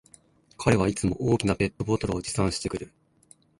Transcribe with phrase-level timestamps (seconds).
[0.57, 2.91] 彼はいつも大きなペットボトルを持参してくる